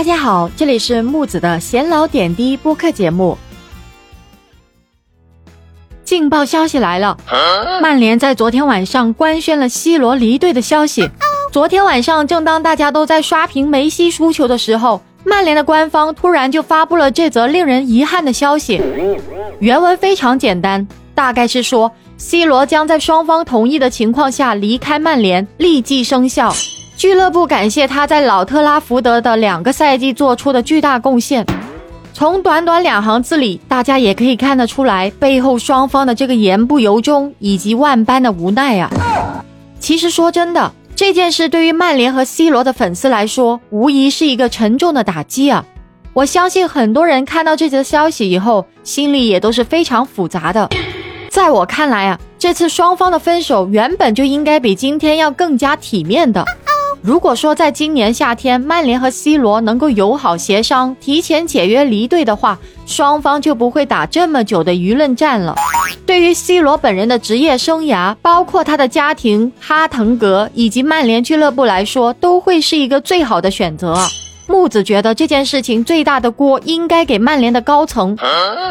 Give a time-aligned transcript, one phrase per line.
[0.00, 3.36] 大家好，这里是木子的闲聊点滴播客节目。
[6.04, 7.18] 劲爆消息来了，
[7.82, 11.10] 曼联在昨天晚上官宣了 C 罗离队的消息。
[11.52, 18.80] 昨天晚上，正当大家都在刷屏梅西输球的时候，曼联的官方突然就发布了这则令人遗憾的消息。
[19.58, 26.54] 原文非常简单，大概是说 C 罗将在双方同意的情况下离开曼联，立即生效。
[27.00, 31.46] 俱乐部感谢他在老特拉福德的两个赛季做出的巨大贡献。
[32.12, 38.90] 从短短两行字里，大家也可以看得出来背后双方的这个言不由衷以及万般的无奈啊。
[39.78, 45.64] 其实说真的，这件事对于曼联和 C 罗的粉丝来说，无疑是一个沉重的打击啊。
[46.12, 50.68] 我相信很多人看到这则消息以后，心里也都是非常复杂的。
[51.30, 56.44] 在我看来啊，这次双方的分手原本就应该比今天要更加体面的。
[57.02, 65.54] 如果说在今年夏天，曼联和 C 罗能够友好协商，提前解约离队的话，双方就不会打这么久的舆论战了。
[66.04, 73.96] 对于 C 罗本人的职业生涯，包括他的家庭、哈腾格以及曼联俱乐部来说，都会是一个最好的选择。
[74.46, 78.14] 木子觉得这件事情最大的锅应该给曼联的高层，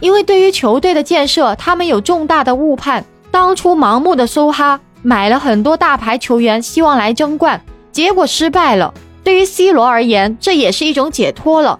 [0.00, 3.02] 因为对于球队的建设，他们有重大的误判。
[3.30, 7.58] 当初盲目的搜哈，买了很多大牌球员，希望来争冠。
[7.92, 8.92] 结果失败了，
[9.24, 11.78] 对于 C 罗而言，这也是一种解脱了。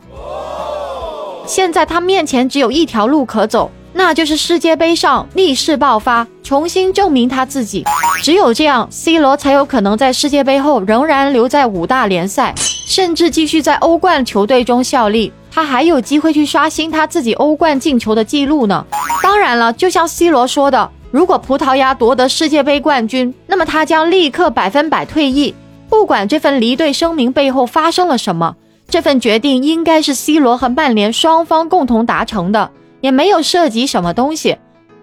[1.47, 7.85] 现在他面前只有一条路可走，那就是世界杯上逆势爆发，重新证明他自己。
[8.23, 12.55] 只有这样，C 罗才有可能在世界杯后仍然留在五大联赛，
[12.87, 15.33] 甚至继续在欧冠球队中效力。
[15.53, 18.87] 他还有机会去刷新他自己欧冠进球的记录呢。
[19.23, 25.53] 当然了，就像 C 罗说的，如果葡萄牙夺得世界杯冠军，那么他将立刻百分百退役。
[25.91, 28.55] 不管这份离队声明背后发生了什么，
[28.89, 34.57] 这份决定应该是 C 罗和曼联双方共同达成的，也没有涉及什么东西，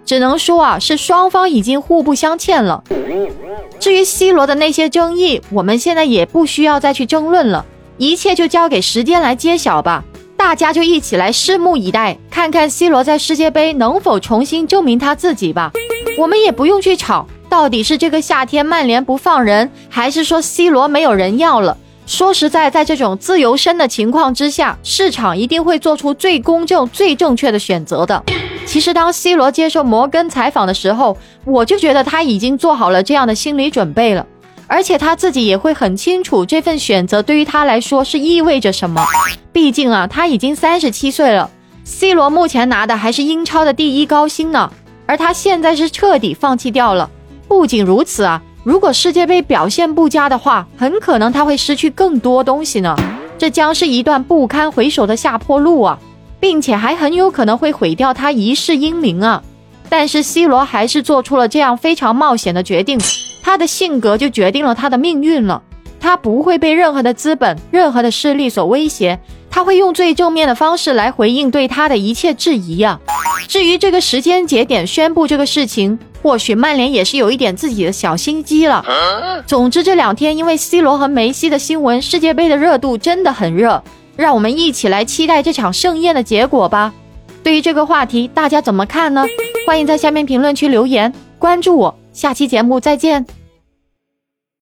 [0.05, 2.83] 只能说啊，是双方已经互不相欠了。
[3.79, 7.65] 至于 C 罗的那些争议，我们现在也不需要再去争论了，
[7.97, 10.03] 一切就交给时间来揭晓吧。
[10.37, 15.73] 大家就一起来拭目以待，看看 C 罗在世界杯能否重新证明他自己吧。
[16.17, 17.27] 我们也不用去吵。
[17.49, 21.77] 到底是这个夏天曼联不放人，还是说 C 罗没有人要了？
[22.05, 28.23] 说实在，在这种自由身的情况之下，市场一定会做出最公正、最正确的选择的。
[28.65, 34.25] 其实，当 C 罗接受摩根采访的时候，我就觉得他已经做好了这样的心理准备了，
[34.67, 39.03] 而且他自己也会很清楚这份选择对于他来说是意味着什么。
[39.51, 41.49] 毕竟啊，他已经三十七岁了
[41.83, 44.71] ，C 罗目前拿的还是英超的第一高薪呢，
[45.05, 47.09] 而他现在是彻底放弃掉了。
[47.47, 52.95] 不仅如此啊，如果世界杯表现不佳的话，很可能他会失去更多东西呢。
[53.37, 55.97] 这将是一段不堪回首的下坡路啊，
[56.39, 59.41] 并且还很有可能会毁掉他一世英名啊。
[59.89, 62.99] 但是 C 罗还是做出了这样非常冒险的决定，
[63.41, 65.63] 他的性格就决定了他的命运了。
[65.99, 69.19] 他不会被任何的资本、任何的势力所威胁，
[69.49, 72.99] 他会用最正面的方式来回应对他的一切质疑呀。
[73.47, 75.97] 至于这个时间节点宣布这个事情。
[76.21, 78.83] 或许曼联也是有一点自己的小心机了。
[79.45, 83.83] 总之这两天因为 C 罗和梅西的新闻，世界杯的热度真的很热，
[84.15, 86.93] 让我们一起来期待这场盛宴的结果吧。
[87.43, 89.25] 对于这个话题，大家怎么看呢？
[89.65, 93.25] 欢迎在下面评论区留言，关注我，下期节目再见。